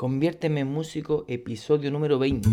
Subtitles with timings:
[0.00, 2.48] Conviérteme en músico, episodio número 20.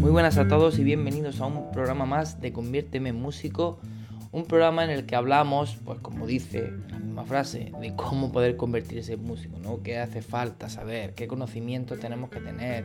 [0.00, 3.78] Muy buenas a todos y bienvenidos a un programa más de Conviérteme en músico
[4.30, 8.56] un programa en el que hablamos, pues como dice la misma frase, de cómo poder
[8.56, 9.82] convertirse en músico, ¿no?
[9.82, 11.14] ¿Qué hace falta saber?
[11.14, 12.84] ¿Qué conocimientos tenemos que tener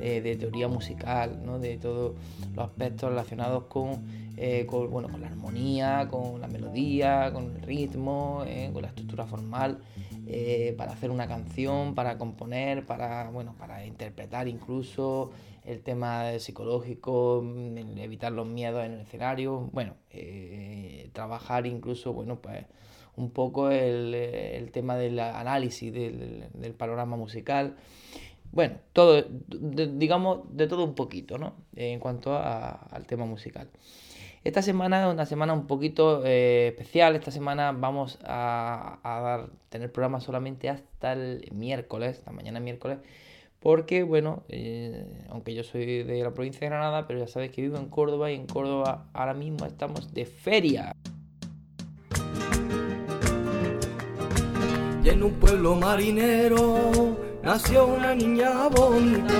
[0.00, 1.58] eh, de teoría musical, ¿no?
[1.58, 2.14] De todos
[2.54, 4.06] los aspectos relacionados con,
[4.36, 9.26] eh, bueno, con la armonía, con la melodía, con el ritmo, eh, con la estructura
[9.26, 9.78] formal,
[10.76, 15.30] para hacer una canción, para componer, para, bueno, para interpretar incluso,
[15.64, 19.94] el tema psicológico, mm, evitar los miedos en el escenario, bueno,
[21.12, 22.66] trabajar incluso, bueno, pues
[23.18, 27.76] un poco el, tema del análisis del, panorama musical.
[28.52, 31.54] Bueno, todo, digamos, de todo un poquito, ¿no?
[31.76, 33.68] En cuanto al tema musical.
[34.44, 37.14] Esta semana es una semana un poquito eh, especial.
[37.14, 42.98] Esta semana vamos a, a, tener programa solamente hasta el miércoles, hasta mañana miércoles
[43.60, 47.62] porque, bueno, eh, aunque yo soy de la provincia de Granada, pero ya sabéis que
[47.62, 50.92] vivo en Córdoba y en Córdoba ahora mismo estamos de feria.
[55.02, 57.16] Y en un pueblo marinero
[57.48, 59.38] nació una niña bonita.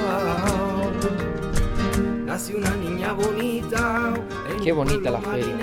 [2.24, 4.14] Nació una niña bonita.
[4.64, 5.54] Qué bonita la feria.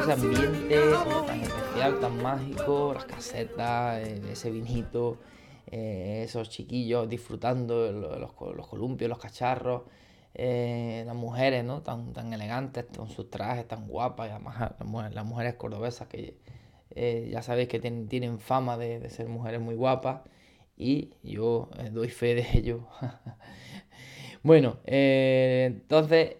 [0.00, 0.80] ese ambiente
[1.26, 5.18] tan especial, tan mágico, las casetas, eh, ese vinito
[5.66, 8.18] eh, esos chiquillos disfrutando los,
[8.56, 9.82] los, columpios, los cacharros,
[10.32, 11.82] eh, las mujeres ¿no?
[11.82, 14.72] tan, tan elegantes con sus trajes tan guapas, y además
[15.12, 16.38] las mujeres, cordobesas que
[16.90, 20.22] eh, ya sabéis que tienen, fama de, ser mujeres muy guapas
[20.76, 22.86] y yo doy fe de ello.
[24.42, 26.36] bueno, entonces,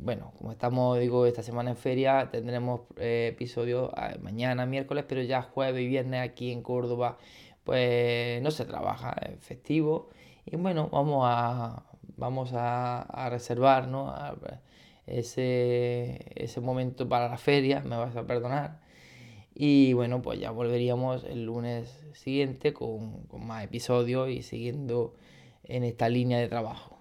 [0.00, 5.82] bueno, como estamos, digo, esta semana en feria, tendremos episodios mañana, miércoles, pero ya jueves
[5.82, 7.18] y viernes aquí en Córdoba
[7.64, 10.10] pues no se trabaja, efectivo
[10.46, 11.84] Y bueno, vamos a,
[12.16, 13.88] vamos a, reservar
[15.06, 18.80] ese, ese momento para la feria, me vas a perdonar.
[19.54, 25.14] Y bueno, pues ya volveríamos el lunes siguiente con, con más episodios y siguiendo
[25.64, 26.98] en esta línea de trabajo.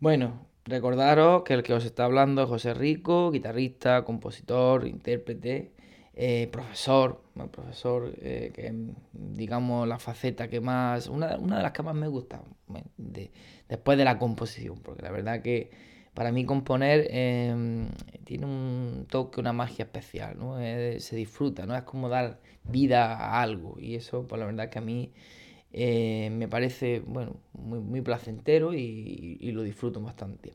[0.00, 5.72] Bueno, recordaros que el que os está hablando es José Rico, guitarrista, compositor, intérprete
[6.16, 8.72] eh, profesor, profesor eh, que
[9.12, 12.40] digamos la faceta que más, una, una, de las que más me gusta
[13.68, 15.70] después de la composición, porque la verdad que
[16.14, 17.88] para mí componer em,
[18.24, 20.56] tiene un toque, una magia especial, ¿no?
[20.58, 21.76] se disfruta, ¿no?
[21.76, 25.12] Es como dar vida a algo y eso, pues la verdad que a mí
[25.72, 30.52] eh, me parece, bueno, muy, placentero y, lo disfruto bastante.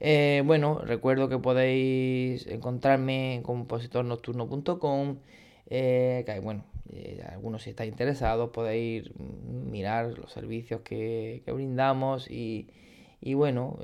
[0.00, 5.18] Eh, bueno, recuerdo que podéis encontrarme en compositornocturno.com.
[5.70, 12.68] Eh, que bueno, eh, algunos si estáis interesados podéis mirar los servicios que, brindamos y,
[13.34, 13.78] bueno,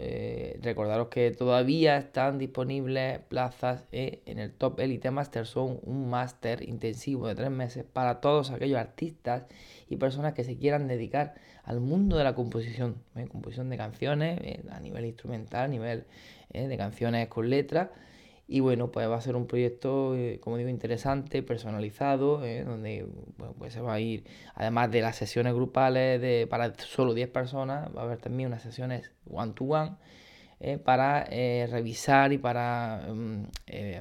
[0.61, 5.47] recordaros que todavía están disponibles plazas en el Top Elite Master.
[5.47, 9.45] Son un máster intensivo de tres meses para todos aquellos artistas
[9.89, 11.35] y personas que se quieran dedicar
[11.69, 13.27] al mundo de la composición, ¿eh?
[13.29, 16.05] composición de canciones eh, a nivel instrumental, a nivel
[16.51, 16.67] ¿eh?
[16.67, 17.91] de canciones con letras.
[18.51, 23.07] Y bueno, pues va a ser un proyecto, como digo, interesante, personalizado, donde
[23.59, 27.95] pues se va a ir, además de las sesiones grupales de, para solo 10 personas,
[27.95, 29.97] va a haber también unas sesiones one-to-one
[30.83, 33.43] para revisar y para mm,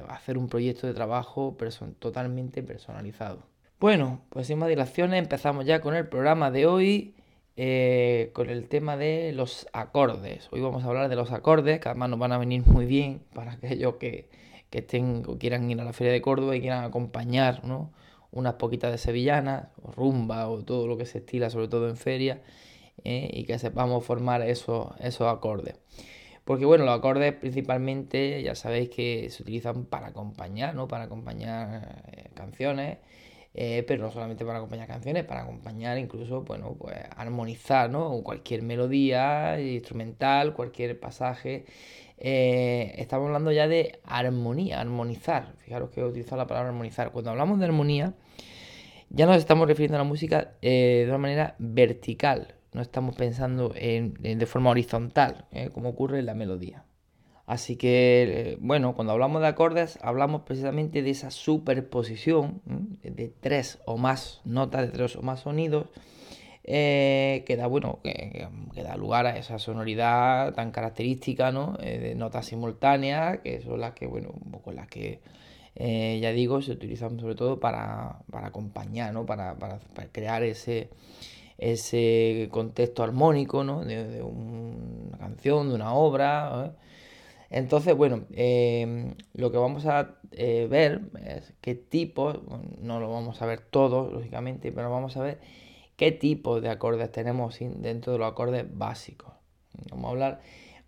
[0.08, 1.54] hacer un proyecto de trabajo
[1.98, 3.42] totalmente personalizado.
[3.80, 7.14] Bueno, pues sin más dilaciones empezamos ya con el programa de hoy.
[7.60, 10.46] Eh, con el tema de los acordes.
[10.52, 13.20] Hoy vamos a hablar de los acordes, que además nos van a venir muy bien
[13.34, 14.28] para aquellos que,
[14.70, 17.92] que estén o quieran ir a la Feria de Córdoba y quieran acompañar ¿no?
[18.30, 21.96] unas poquitas de sevillanas, o rumba, o todo lo que se estila, sobre todo en
[21.96, 22.42] feria,
[23.02, 23.28] ¿eh?
[23.32, 25.74] y que sepamos formar esos, esos acordes.
[26.44, 30.86] Porque bueno, los acordes principalmente ya sabéis que se utilizan para acompañar, ¿no?
[30.86, 32.98] Para acompañar eh, canciones
[33.60, 38.22] eh, pero no solamente para acompañar canciones, para acompañar incluso, bueno, pues armonizar, ¿no?
[38.22, 41.64] Cualquier melodía instrumental, cualquier pasaje.
[42.18, 45.54] Eh, estamos hablando ya de armonía, armonizar.
[45.58, 47.10] Fijaros que he utilizado la palabra armonizar.
[47.10, 48.14] Cuando hablamos de armonía,
[49.10, 54.14] ya nos estamos refiriendo a la música de una manera vertical, no estamos pensando en,
[54.14, 56.84] de forma horizontal, como ocurre en la melodía.
[57.48, 62.60] Así que, bueno, cuando hablamos de acordes, hablamos precisamente de esa superposición
[63.02, 65.86] de tres o más notas, de tres o más sonidos,
[66.70, 71.78] eh, que da bueno que, da lugar a esa sonoridad tan característica ¿no?
[71.80, 75.20] Eh, de notas simultáneas que son las que bueno un poco las que
[75.74, 79.24] eh, ya digo se utilizan sobre todo para, acompañar ¿no?
[79.24, 79.56] para,
[80.12, 80.90] crear ese
[81.56, 83.82] ese contexto armónico ¿no?
[83.82, 86.74] de, una canción de una obra
[87.50, 88.24] entonces bueno
[89.34, 92.42] lo que vamos a ver es qué tipo
[92.80, 95.40] no lo vamos a ver todos lógicamente pero vamos a ver
[95.98, 99.32] qué tipo de acordes tenemos dentro de los acordes básicos.
[99.90, 100.40] Vamos a hablar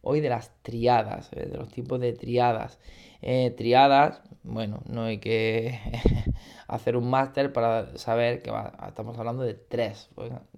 [0.02, 1.47] hoy de las triadas, ¿eh?
[1.47, 2.79] de los tipos de triadas.
[3.23, 5.79] Eh, triadas, bueno, no hay que
[6.69, 8.50] hacer un máster para saber que
[8.88, 10.08] estamos hablando de tres,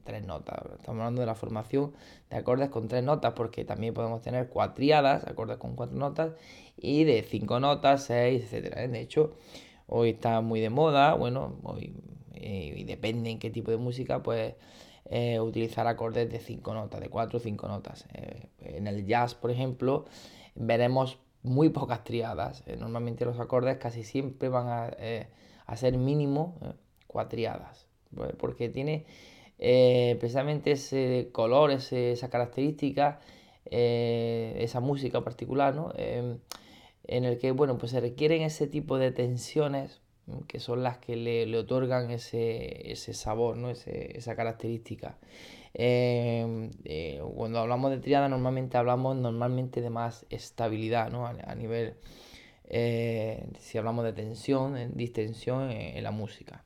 [0.04, 0.58] tres notas.
[0.78, 1.92] Estamos hablando de la formación
[2.30, 6.32] de acordes con tres notas, porque también podemos tener cuatriadas, acordes con cuatro notas,
[6.76, 8.86] y de cinco notas, seis, etcétera.
[8.86, 9.34] De hecho,
[9.86, 11.94] hoy está muy de moda, bueno, hoy
[12.34, 14.54] eh, depende en qué tipo de música, pues
[15.10, 18.06] eh, utilizar acordes de cinco notas, de cuatro o cinco notas.
[18.14, 20.06] Eh, en el jazz, por ejemplo,
[20.54, 22.64] veremos muy pocas triadas.
[22.78, 26.56] normalmente los acordes casi siempre van a, ser mínimo
[27.08, 29.06] cuatriadas, pues, porque tiene
[29.58, 33.18] precisamente ese color, esa característica,
[33.64, 35.92] esa música particular, ¿no?
[37.04, 40.01] en el que bueno, pues se requieren ese tipo de tensiones
[40.46, 43.70] que son las que le, otorgan ese, sabor, ¿no?
[43.70, 45.18] esa característica.
[45.74, 51.26] Em, eh, cuando hablamos de triada normalmente hablamos normalmente de más estabilidad ¿no?
[51.26, 51.94] a, nivel,
[52.68, 56.64] eh, si hablamos de tensión, distensión en, la música.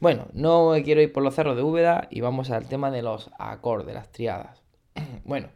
[0.00, 3.30] Bueno, no quiero ir por los cerros de Úbeda y vamos al tema de los
[3.38, 4.62] acordes, las triadas.
[5.24, 5.48] bueno,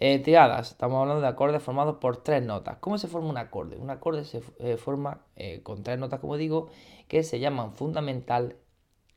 [0.00, 0.22] eh,
[0.60, 2.78] estamos hablando de acordes formados por tres notas.
[2.78, 3.76] ¿Cómo se forma un acorde?
[3.76, 6.68] Un acorde se eh, forma eh, con tres notas, como digo,
[7.08, 8.56] que se llaman fundamental.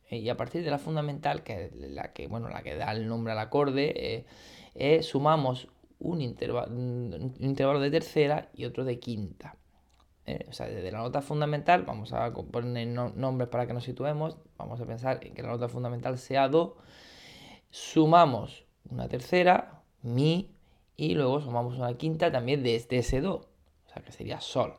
[0.10, 3.08] y a partir de la fundamental, que es la que, bueno, la que da el
[3.08, 4.26] nombre al acorde,
[5.02, 5.68] sumamos
[6.00, 9.58] un, un, intervalo de tercera y otro de quinta.
[10.48, 14.38] o sea, desde la nota fundamental, vamos a poner nombres para que nos situemos.
[14.58, 16.78] Vamos a pensar en que la nota fundamental sea Do.
[17.70, 20.57] Sumamos una tercera, Mi,
[20.98, 24.74] y luego sumamos una quinta también de ese do, o sea que sería sol.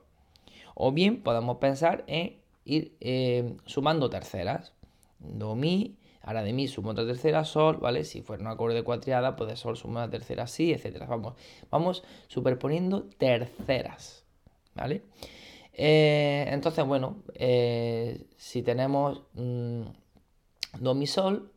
[0.75, 4.75] O bien podemos pensar en ir eh, sumando terceras,
[5.19, 8.05] do, mi, ahora de mi sumo otra tercera, sol, ¿vale?
[8.05, 11.07] Si fuera un acorde de cuatriada, pues de sol sumo una tercera, sí, etcétera.
[11.07, 11.35] Vamos,
[11.71, 14.25] vamos superponiendo terceras,
[14.75, 15.03] ¿vale?
[15.73, 19.83] Eh, entonces, bueno, eh, si tenemos mm,
[20.81, 21.51] do, mi, sol,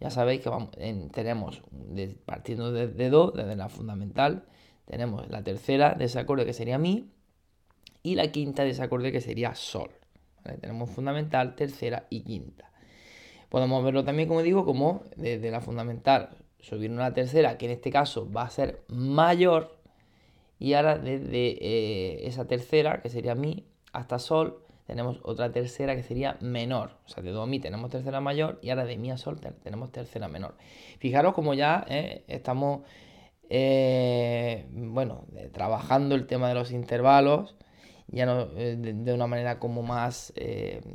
[0.00, 0.70] ya sabéis que vamos,
[1.12, 1.62] tenemos,
[2.24, 4.44] partiendo de, Do, desde la fundamental,
[4.86, 7.10] tenemos la tercera de ese acorde que sería Mi
[8.02, 9.90] y la quinta de ese acorde que sería Sol.
[10.60, 12.70] Tenemos fundamental, tercera y quinta.
[13.50, 16.30] Podemos verlo también, como digo, como desde la fundamental
[16.60, 19.76] subir una tercera, que en este caso va a ser mayor,
[20.58, 26.02] y ahora desde eh, esa tercera, que sería Mi, hasta Sol, tenemos otra tercera que
[26.02, 26.96] sería menor.
[27.06, 29.38] O sea, de do a mi tenemos tercera mayor y ahora de mi a sol
[29.62, 30.56] tenemos tercera menor.
[30.98, 32.80] Fijaros como ya eh, estamos,
[33.48, 37.54] eh, bueno, trabajando el tema de los intervalos,
[38.08, 40.32] ya no, eh, de, una manera como más,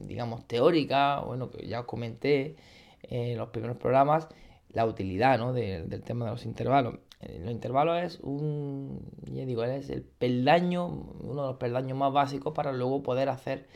[0.02, 2.58] digamos, teórica, bueno, que ya os comenté
[3.04, 4.28] en los primeros programas,
[4.74, 5.54] la utilidad ¿no?
[5.54, 6.96] del tema de los intervalos.
[7.40, 12.54] Los intervalos es un, ya digo, es el peldaño, uno de los peldaños más básicos
[12.54, 13.68] para luego poder hacer,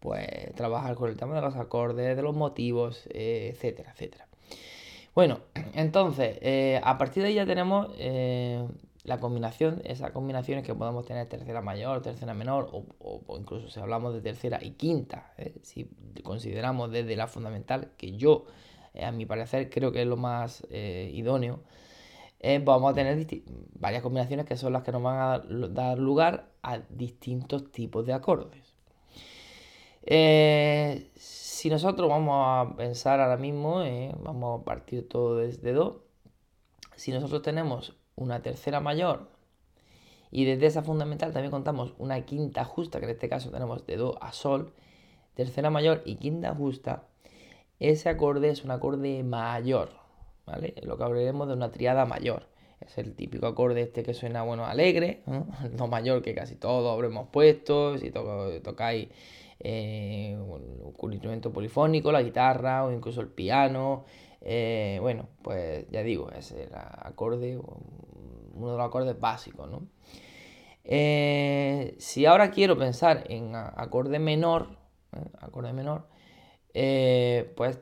[0.00, 4.26] pues, trabajar con el tema de los acordes, de los motivos, eh, etcétera, etcétera.
[5.14, 5.40] Bueno,
[5.74, 8.66] entonces, eh, a partir de ahí ya tenemos eh,
[9.04, 13.80] la combinación, esas combinaciones que podemos tener tercera mayor, tercera menor, o, o incluso si
[13.80, 15.88] hablamos de tercera y quinta, si
[16.24, 18.46] consideramos desde la fundamental, que yo,
[19.00, 21.60] a mi parecer, creo que es lo más idóneo,
[22.40, 23.26] eh, vamos a tener
[23.78, 28.12] varias combinaciones que son las que nos van a dar lugar a distintos tipos de
[28.12, 28.74] acordes.
[30.02, 36.04] Eh, si nosotros vamos a pensar ahora mismo, eh, vamos a partir todo desde Do,
[36.96, 39.28] si nosotros tenemos una tercera mayor
[40.30, 43.96] y desde esa fundamental también contamos una quinta justa, que en este caso tenemos de
[43.96, 44.72] Do a Sol,
[45.34, 47.04] tercera mayor y quinta justa,
[47.80, 49.97] ese acorde es un acorde mayor.
[50.82, 52.48] Lo que hablaremos de una triada mayor.
[52.80, 55.46] Es el típico acorde este que suena, bueno, alegre, ¿no?
[55.88, 59.08] mayor que casi todos habremos puesto, si tocáis
[59.60, 64.04] eh, un instrumento polifónico, la guitarra o incluso el piano.
[64.40, 69.88] Eh, bueno, pues ya digo, es el acorde, uno de los acordes básicos, ¿no?
[71.98, 74.78] si ahora quiero pensar en acorde menor,
[75.38, 76.06] acorde menor,
[76.72, 77.80] pues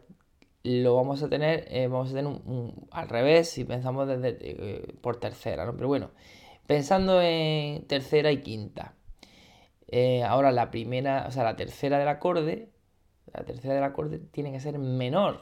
[0.66, 5.64] lo vamos a tener, vamos a tener un, al revés si pensamos desde, por tercera,
[5.64, 5.74] ¿no?
[5.74, 6.10] Pero bueno,
[6.66, 8.94] pensando en tercera y quinta,
[9.88, 12.70] eh, ahora la primera, o sea, la tercera del acorde,
[13.32, 15.40] la tercera del acorde tiene que ser menor.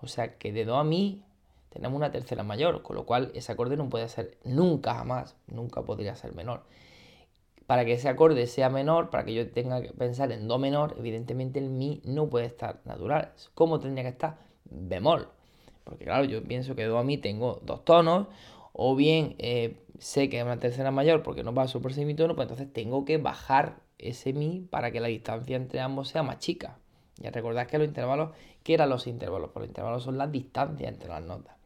[0.00, 1.24] O sea que de do a mi
[1.70, 5.82] tenemos una tercera mayor, con lo cual ese acorde no puede ser nunca jamás, nunca
[5.82, 6.64] podría ser menor.
[7.66, 10.96] Para que ese acorde sea menor, para que yo tenga que pensar en do menor,
[10.98, 13.32] evidentemente el mi no puede estar natural.
[13.54, 14.51] ¿Cómo tendría que estar?
[14.72, 15.28] Bemol.
[15.84, 18.28] Porque claro, yo pienso que do a mi tengo dos tonos,
[18.72, 22.46] o bien eh, sé que es una tercera mayor porque no paso por semitono, pues
[22.46, 26.78] entonces tengo que bajar ese mi para que la distancia entre ambos sea más chica.
[27.18, 28.30] Ya recordad que los intervalos,
[28.64, 29.50] ¿qué eran los intervalos?
[29.52, 31.56] Pues los intervalos son las distancias entre las notas.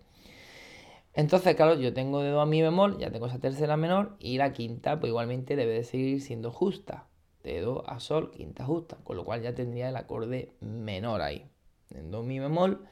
[1.14, 4.36] Entonces, claro, yo tengo de do a mi bemol, ya tengo esa tercera menor y
[4.36, 7.06] la quinta, pues igualmente debe de seguir siendo justa.
[7.42, 11.48] De do a sol, quinta justa, con lo cual ya tendría el acorde menor ahí.
[11.90, 12.86] En do mi bemol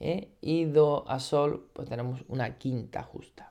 [0.00, 0.30] ¿eh?
[0.40, 3.50] y do a sol, pues tenemos una quinta justa.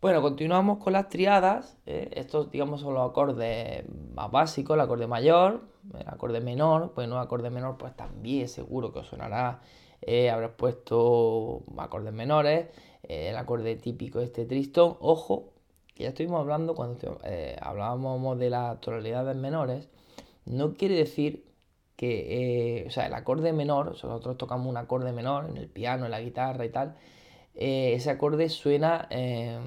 [0.00, 1.78] Bueno, continuamos con las triadas.
[1.86, 2.10] ¿eh?
[2.12, 3.84] Estos, digamos, son los acordes
[4.14, 5.62] más básicos, el acorde mayor,
[5.98, 6.92] el acorde menor.
[6.94, 9.60] Bueno, el acorde menor, pues también seguro que os sonará.
[10.02, 12.68] Eh, puesto acordes menores,
[13.02, 14.98] el acorde típico este tristón.
[15.00, 15.54] Ojo,
[15.94, 17.18] que ya estuvimos hablando cuando
[17.62, 19.88] hablábamos de las tonalidades menores.
[20.44, 21.46] No quiere decir
[21.96, 26.04] que, eh, o sea, el acorde menor, nosotros tocamos un acorde menor en el piano,
[26.06, 26.96] en la guitarra y tal,
[27.54, 29.58] eh, ese acorde suena, eh,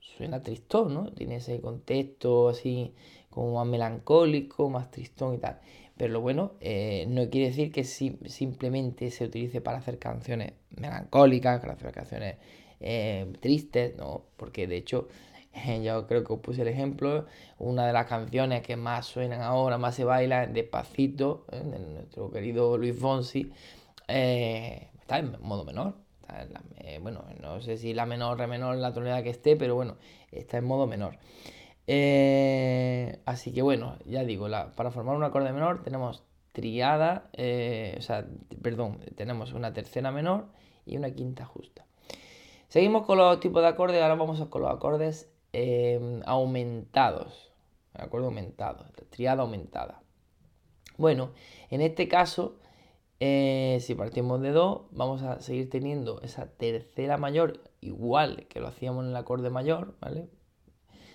[0.00, 1.12] suena tristón, ¿no?
[1.12, 2.94] Tiene ese contexto así
[3.30, 5.60] como más melancólico, más tristón y tal.
[5.96, 6.52] Pero lo bueno,
[7.08, 12.36] no quiere decir que simplemente se utilice para hacer canciones melancólicas, para hacer canciones
[13.40, 14.22] tristes, ¿no?
[14.36, 15.08] Porque de hecho
[15.82, 17.26] yo creo que os puse el ejemplo,
[17.58, 21.60] una de las canciones que más suenan ahora, más se baila, Despacito, ¿eh?
[21.64, 23.52] de nuestro querido Luis Fonsi,
[24.08, 25.94] eh, está en modo menor.
[26.78, 29.96] Eh, bueno, no sé si la menor, re menor, la tonalidad que esté, pero bueno,
[30.30, 31.16] está en modo menor.
[33.24, 34.46] así que bueno, ya digo,
[34.76, 38.26] para formar un acorde menor tenemos triada, o sea,
[38.62, 40.46] perdón, tenemos una tercera menor
[40.84, 41.86] y una quinta justa.
[42.68, 47.52] Seguimos con los tipos de acordes, ahora vamos con los acordes Em, aumentados.
[47.94, 48.26] ¿De acuerdo?
[48.26, 48.86] Aumentados.
[49.10, 50.02] Triada aumentada.
[50.98, 51.30] Bueno,
[51.70, 52.58] en este caso,
[53.20, 58.68] eh, si partimos de Do, vamos a seguir teniendo esa tercera mayor igual que lo
[58.68, 60.28] hacíamos en el acorde mayor, ¿vale?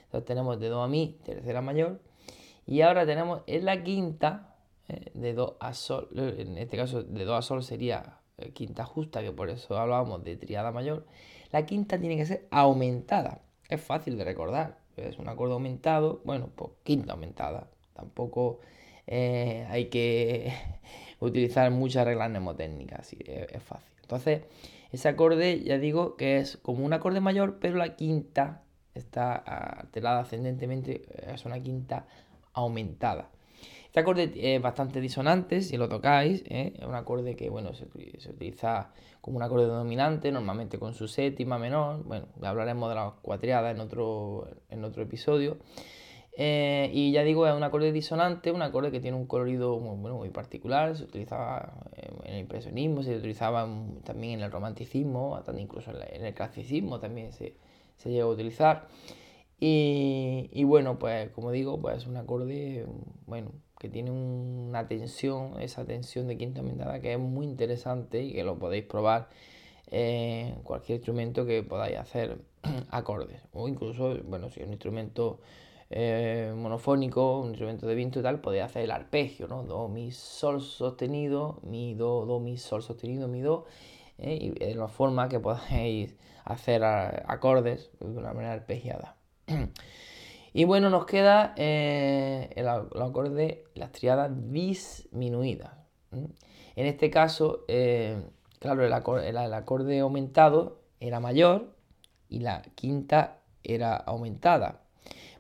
[0.06, 2.02] Entonces tenemos de Do a Mi, tercera mayor.
[2.66, 4.56] Y ahora tenemos en la quinta,
[4.88, 8.86] eh, de Do a Sol, en este caso de Do a Sol sería eh, quinta
[8.86, 11.06] justa, que por eso hablábamos de triada mayor.
[11.52, 13.42] La quinta tiene que ser aumentada
[13.76, 14.78] es fácil de recordar.
[14.98, 17.68] Es un acorde aumentado, bueno, pues quinta aumentada.
[17.94, 18.60] Tampoco
[19.08, 20.54] eh, hay que
[21.20, 23.92] utilizar muchas reglas mnemotécnicas, así, es, fácil.
[24.02, 24.42] Entonces,
[24.92, 28.64] ese acorde, ya digo, que es como un acorde mayor, pero la quinta
[28.94, 31.04] está alterada ascendentemente,
[31.34, 32.06] es una quinta
[32.54, 33.30] aumentada.
[33.94, 36.74] Este acorde es bastante disonante, si lo tocáis, ¿eh?
[36.80, 37.86] es un acorde que bueno, se,
[38.28, 42.04] utiliza como un acorde dominante, normalmente con su séptima menor.
[42.04, 45.60] Bueno, hablaremos de la cuatriada en otro, en otro episodio.
[46.36, 49.96] Eh, y ya digo, es un acorde disonante, un acorde que tiene un colorido muy,
[50.02, 50.98] bueno, muy particular.
[50.98, 51.74] Se utilizaba
[52.26, 53.70] en el impresionismo, se utilizaba
[54.04, 57.58] también en el romanticismo, incluso en el clasicismo también se,
[57.98, 58.88] se llegó a utilizar.
[59.60, 62.88] Y, y, bueno, pues como digo, pues es un acorde,
[63.28, 63.52] bueno,
[63.84, 68.46] que tiene una tensión, esa tensión de quinta aumentada que es muy interesante y que
[68.46, 69.28] lo podéis probar
[69.88, 72.38] en cualquier instrumento que podáis hacer
[72.92, 73.42] acordes.
[73.52, 75.42] O incluso, bueno, si es un instrumento
[75.90, 79.64] eh, monofónico, un instrumento de viento y tal, podéis hacer el arpegio, ¿no?
[79.64, 83.66] Do, mi, sol sostenido, mi, do, do, mi, sol sostenido, mi, do.
[84.18, 84.38] ¿eh?
[84.40, 89.18] Y de la forma que podáis hacer acordes de una manera arpegiada.
[90.54, 95.72] Y bueno, nos queda eh, el, acorde, las triadas disminuidas.
[96.12, 98.22] En este caso, eh,
[98.60, 101.74] claro, el acorde, aumentado era mayor
[102.30, 104.82] y la quinta era aumentada.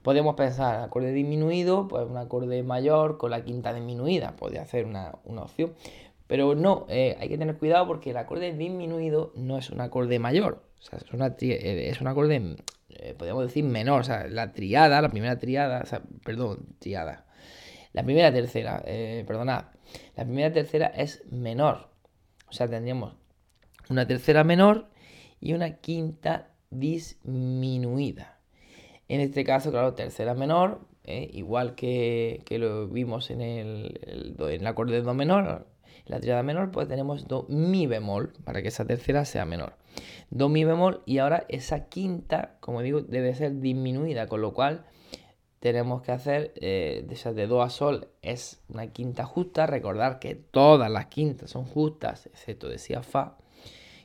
[0.01, 5.13] Podemos pensar acorde disminuido, pues un acorde mayor con la quinta disminuida, podría ser una,
[5.37, 5.73] opción.
[6.25, 10.17] Pero no, eh, hay que tener cuidado porque el acorde disminuido no es un acorde
[10.17, 12.57] mayor, es, un acorde
[12.99, 17.25] eh, podríamos decir menor, o sea, la triada, la primera triada, o sea, perdón, triada.
[17.93, 19.65] La primera tercera, eh, perdonad,
[20.15, 21.89] la primera tercera es menor.
[22.49, 23.15] O sea, tendríamos
[23.89, 24.89] una tercera menor
[25.39, 28.39] y una quinta disminuida.
[29.07, 33.99] En este caso, claro, tercera menor, eh, igual que, lo vimos en el,
[34.39, 35.67] en el acorde de do menor,
[36.05, 39.73] la triada menor, pues tenemos do mi bemol para que esa tercera sea menor.
[40.29, 44.85] Do mi bemol y ahora esa quinta, como digo, debe ser disminuida, con lo cual
[45.63, 49.65] tenemos que hacer eh, de, do a sol es una quinta justa.
[49.65, 53.37] Recordar que todas las quintas son justas, excepto de si a fa,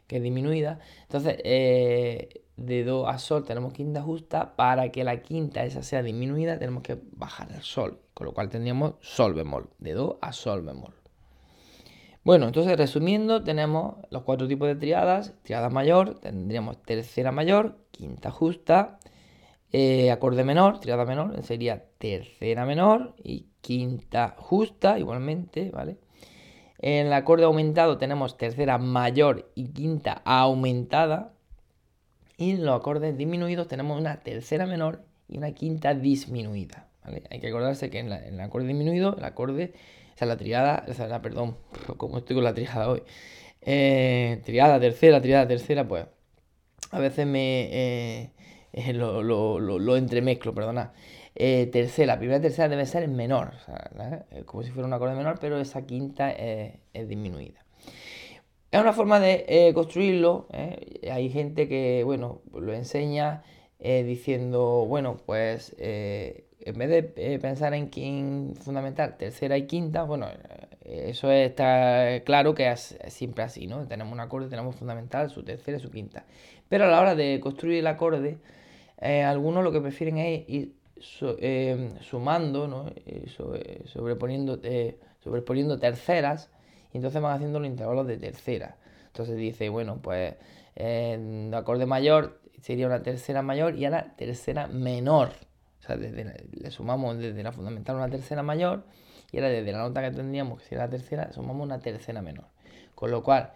[0.07, 0.79] que es disminuida.
[1.03, 4.55] Entonces, eh, de do a sol tenemos quinta justa.
[4.55, 7.99] Para que la quinta esa sea disminuida, tenemos que bajar el sol.
[8.15, 10.95] Con lo cual tendríamos sol bemol, de do a sol bemol.
[12.29, 15.33] Bueno, entonces resumiendo, tenemos los cuatro tipos de triadas.
[15.45, 18.99] Triada mayor, tendríamos tercera mayor, quinta justa,
[19.73, 25.97] eh, acorde menor, triada menor, sería tercera menor y quinta justa igualmente, ¿vale?
[26.81, 31.33] En el acorde aumentado tenemos tercera mayor y quinta aumentada.
[32.37, 36.89] Y en los acordes disminuidos tenemos una tercera menor y una quinta disminuida.
[37.31, 39.73] Hay que acordarse que en, el acorde disminuido, el acorde,
[40.27, 41.57] la triada, o la, perdón,
[41.97, 43.03] como estoy con la triada hoy,
[43.63, 46.07] eh, triada, tercera, triada, tercera, pues
[46.91, 47.69] a veces me,
[48.73, 50.93] eh, lo, lo, lo, entremezclo, perdona.
[51.35, 53.53] Eh, tercera, primera tercera debe ser menor,
[54.31, 57.65] eh, como si fuera un acorde menor, pero esa quinta es, disminuida.
[58.71, 60.47] Es una forma de construirlo.
[61.11, 63.43] Hay gente que, bueno, lo enseña
[63.79, 65.75] diciendo, bueno, pues
[66.61, 70.27] en vez de pensar en quién fundamental, tercera y quinta, bueno,
[70.89, 73.87] eso está claro que es siempre así, ¿no?
[73.87, 76.25] Tenemos un acorde, tenemos fundamental, su tercera y su quinta.
[76.69, 78.39] Pero a la hora de construir el acorde,
[79.01, 80.75] eh, algunos lo que prefieren es ir
[81.41, 82.91] eh, sumando, ¿no?
[83.07, 83.27] Eh,
[83.85, 84.59] sobreponiendo,
[85.79, 86.51] terceras
[86.93, 88.77] y entonces van haciendo los intervalos de tercera.
[89.09, 90.35] Entonces dice, bueno, pues
[90.75, 95.31] de acorde mayor sería una tercera mayor y ahora tercera menor.
[95.89, 98.85] Sea, le sumamos desde la fundamental una tercera mayor
[99.33, 102.47] y ahora desde la nota que tendríamos, que sería la tercera, sumamos una tercera menor.
[102.95, 103.53] Con lo cual,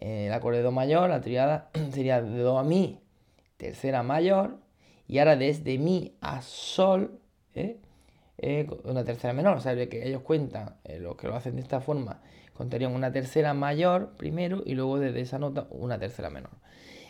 [0.00, 3.00] el acorde de Do mayor, la triada sería Do a Mi,
[3.56, 4.58] tercera mayor,
[5.06, 7.20] y ahora desde mi a sol,
[7.54, 7.78] ¿eh?
[8.38, 9.56] Eh, una tercera menor.
[9.56, 12.20] O sea, que ellos cuentan, eh, los que lo hacen de esta forma,
[12.52, 16.50] contarían una tercera mayor primero y luego desde esa nota una tercera menor.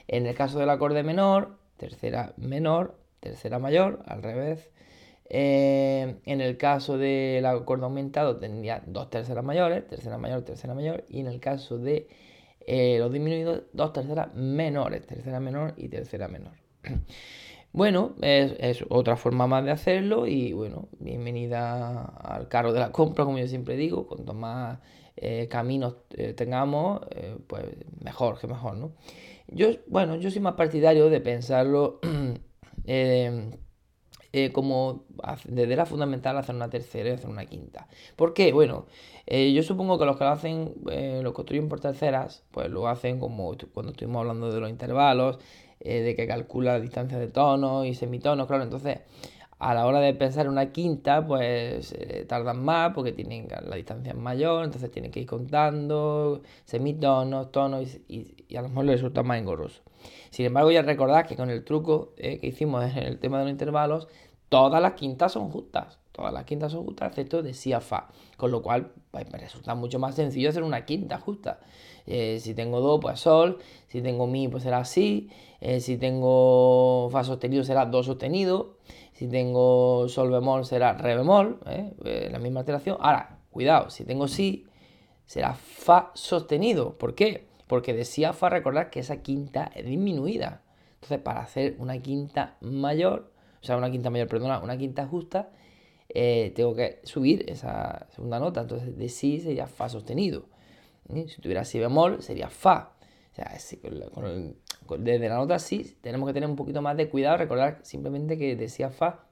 [0.06, 4.70] En el caso del acorde menor, tercera menor, tercera mayor, al revés.
[5.28, 11.04] en el caso del acorde aumentado tendría dos terceras mayores, tercera mayor, tercera mayor.
[11.08, 12.08] Y en el caso de
[12.98, 16.52] los disminuidos, dos terceras menores, tercera menor y tercera menor.
[17.74, 23.24] Bueno, es, otra forma más de hacerlo y bueno, bienvenida al carro de la compra,
[23.24, 24.78] como yo siempre digo, cuanto más
[25.16, 27.64] eh, caminos eh, tengamos, eh, pues
[28.00, 28.92] mejor, que mejor, ¿no?
[29.48, 31.98] Yo, bueno, yo soy más partidario de pensarlo
[34.52, 35.04] como
[35.44, 37.88] desde la fundamental hacer una tercera y hacer una quinta.
[38.16, 38.52] ¿Por qué?
[38.52, 38.86] Bueno,
[39.26, 40.74] yo supongo que los que lo hacen,
[41.22, 45.38] lo construyen por terceras, pues lo hacen como cuando estuvimos hablando de los intervalos,
[45.80, 49.00] eh, de que calcula la distancia de tonos y semitonos, claro, entonces
[49.58, 54.14] a la hora de pensar una quinta, pues eh, tardan más porque tienen la distancia
[54.14, 59.38] mayor, entonces tienen que ir contando semitonos, tonos y, a lo mejor les resulta más
[59.38, 59.82] engorroso.
[60.30, 63.44] Sin embargo, ya recordad que con el truco eh, que hicimos en el tema de
[63.44, 64.08] los intervalos,
[64.48, 65.98] todas las quintas son justas.
[66.12, 68.08] Todas las quintas son justas, excepto de si a fa.
[68.36, 71.58] Con lo cual, pues, me resulta mucho más sencillo hacer una quinta justa.
[72.06, 73.58] Eh, si tengo do, pues sol.
[73.88, 75.30] Si tengo mi, pues será si.
[75.60, 78.76] Eh, si tengo fa sostenido, será do sostenido.
[79.12, 81.60] Si tengo sol bemol, será re bemol.
[81.66, 82.96] Eh, la misma alteración.
[83.00, 84.66] Ahora, cuidado, si tengo si,
[85.26, 86.98] será fa sostenido.
[86.98, 87.46] ¿Por qué?
[87.66, 90.62] Porque de si a fa, recordad que esa quinta es disminuida.
[90.96, 95.50] Entonces, para hacer una quinta mayor, o sea, una quinta mayor, perdona, una quinta justa,
[96.08, 98.60] tengo que subir esa segunda nota.
[98.60, 100.53] Entonces de si sería fa sostenido.
[101.08, 102.92] Si tuviera si bemol sería fa.
[103.32, 103.50] O sea,
[104.98, 107.36] desde la nota si tenemos que tener un poquito más de cuidado.
[107.36, 109.24] Recordar simplemente que decía fa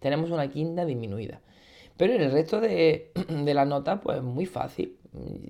[0.00, 1.40] tenemos una quinta disminuida.
[1.96, 4.98] Pero en el resto de, de las notas, pues muy fácil.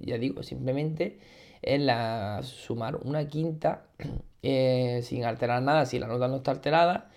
[0.01, 1.19] Ya digo, simplemente
[1.63, 3.87] en la sumar una quinta
[4.43, 5.87] eh, sin alterar nada.
[5.87, 7.11] Si la nota no está alterada,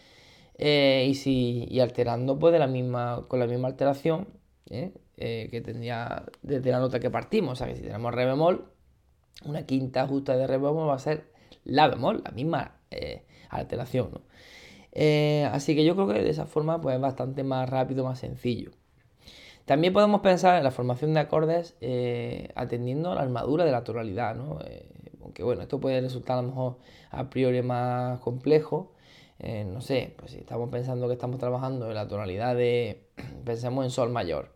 [0.58, 4.28] eh, y, si, y alterando pues de la misma, con la misma alteración
[4.70, 4.94] ¿eh?
[5.18, 7.54] Eh, que tendría desde la nota que partimos.
[7.54, 8.66] O sea que si tenemos re bemol,
[9.46, 11.32] una quinta justa de re bemol va a ser
[11.66, 12.80] la bemol, la misma
[13.50, 14.22] alteración.
[15.52, 18.72] así que yo creo que de esa forma pues es bastante más rápido, más sencillo.
[19.66, 21.76] También podemos pensar en la formación de acordes
[22.56, 24.38] atendiendo a la armadura de la tonalidad,
[25.22, 26.78] aunque bueno, esto puede resultar a lo mejor
[27.12, 28.94] a priori más complejo,
[29.40, 33.10] eh, no sé, pues si estamos pensando que estamos trabajando en la tonalidad de,
[33.46, 34.53] pensemos en sol mayor.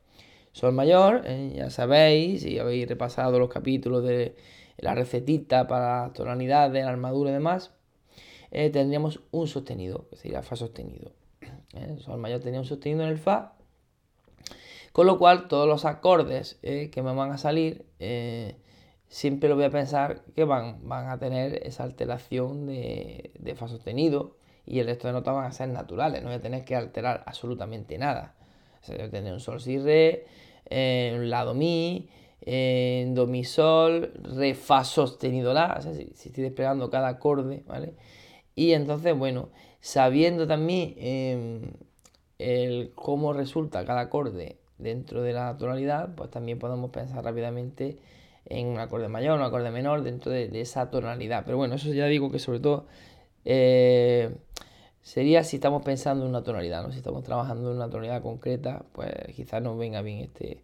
[0.58, 4.36] Sol mayor, eh, ya sabéis, si habéis repasado los capítulos de
[4.78, 7.74] la recetita para tonalidades, la armadura y demás,
[8.50, 11.12] eh, tendríamos un sostenido, que sería fa sostenido.
[12.00, 13.54] sol mayor tenía un sostenido en el fa,
[14.94, 17.86] con lo cual todos los acordes que me van a salir
[19.10, 23.68] siempre lo voy a pensar que van, van a tener esa alteración de, de, fa
[23.68, 26.76] sostenido y el resto de notas van a ser naturales, no voy a tener que
[26.76, 28.34] alterar absolutamente nada.
[28.82, 30.26] O sea, voy a tener un sol si re,
[30.70, 32.10] eh, un la do mi,
[32.42, 37.64] eh, do mi sol, re fa sostenido la, o sea, si, estoy desplegando cada acorde,
[37.68, 37.94] ¿vale?
[38.56, 39.50] Y entonces, bueno,
[39.82, 41.62] sabiendo también em,
[42.40, 47.98] el cómo resulta cada acorde dentro de la tonalidad, pues también podemos pensar rápidamente
[48.46, 51.44] en un acorde mayor, un acorde menor, dentro de, esa tonalidad.
[51.46, 52.86] Pero bueno, eso ya digo que sobre todo
[53.46, 54.36] eh,
[55.08, 56.92] sería si estamos pensando en una tonalidad, ¿no?
[56.92, 60.62] Si estamos trabajando en una tonalidad concreta, pues quizás nos venga bien este,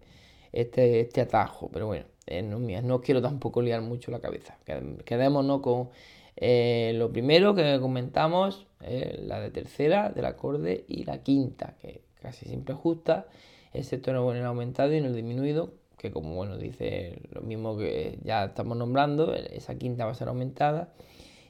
[0.51, 1.69] este, este atajo.
[1.71, 4.57] Pero bueno, eh, no, no quiero tampoco liar mucho la cabeza.
[5.05, 5.91] Quedémonos con
[6.35, 12.45] eh, lo primero que comentamos, la de tercera, del acorde, y la quinta, que casi
[12.45, 13.27] siempre justa,
[13.71, 18.19] excepto en el aumentado y en el disminuido, que como bueno dice lo mismo que
[18.25, 20.89] ya estamos nombrando, esa quinta va a ser aumentada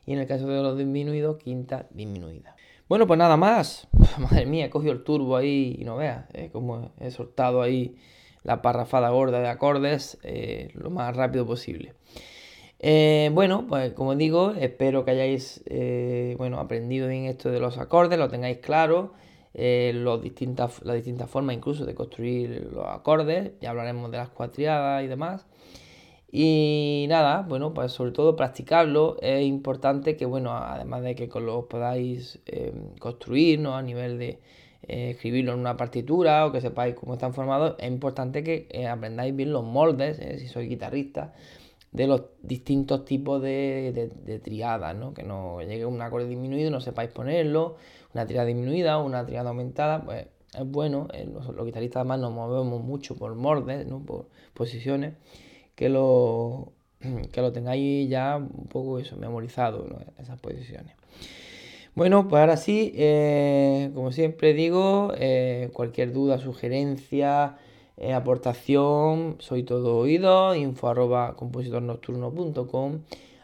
[0.05, 2.55] y en el caso de los disminuidos, quinta disminuida.
[2.89, 3.87] Bueno, pues nada más.
[4.19, 6.49] Madre mía, he cogido el turbo ahí y no veas, ¿eh?
[6.51, 7.95] como he soltado ahí
[8.43, 11.93] la parrafada gorda de acordes eh, lo más rápido posible.
[12.79, 15.63] Eh, bueno, pues como digo, espero que hayáis
[16.37, 19.13] bueno, aprendido bien esto de los acordes, lo tengáis claro.
[19.55, 24.29] Eh, los distintas, las distintas formas incluso de construir los acordes, ya hablaremos de las
[24.29, 25.45] cuatriadas y demás.
[26.35, 29.17] Y nada, bueno, pues sobre todo practicarlo.
[29.21, 33.75] Es importante que, bueno, además de que lo podáis em, construir, ¿no?
[33.75, 34.39] A nivel de
[34.87, 38.87] eh, escribirlo en una partitura o que sepáis cómo están formados, es importante que eh,
[38.87, 41.35] aprendáis bien los moldes, si sois guitarrista,
[41.91, 45.13] de los distintos tipos de, de, triadas, ¿no?
[45.13, 47.75] Que no llegue un acorde disminuido no sepáis ponerlo,
[48.15, 51.09] una triada disminuida o una triada aumentada, pues es bueno.
[51.13, 53.99] Eh, los, guitarristas además nos movemos mucho por mordes, ¿no?
[54.03, 55.13] Por posiciones,
[55.75, 56.71] que lo,
[57.31, 59.87] que lo tengáis ya un poco eso, memorizado,
[60.19, 60.95] esas posiciones.
[61.95, 67.57] Bueno, pues ahora sí, eh, como siempre digo, eh, cualquier duda, sugerencia,
[67.97, 73.01] eh, aportación, soy todo oído, info arroba compositornocturno.com.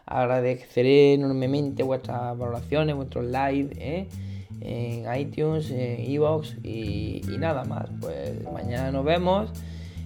[0.07, 4.07] Agradeceré enormemente vuestras valoraciones, vuestros likes
[4.61, 7.89] en iTunes, en Evox y, nada más.
[8.01, 9.51] Pues mañana nos vemos.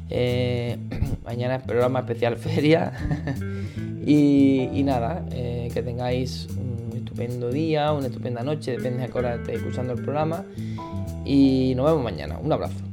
[0.10, 0.78] Eh,
[1.26, 2.92] mañana es programa especial feria.
[4.06, 9.60] y, nada, que tengáis un estupendo día, una estupenda noche, depende de qué hora estéis
[9.60, 10.46] escuchando el programa.
[11.26, 12.38] Y nos vemos mañana.
[12.38, 12.93] Un abrazo.